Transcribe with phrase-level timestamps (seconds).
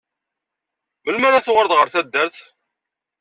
[1.03, 2.37] Melmi ara tuɣaleḍ ɣer taddart?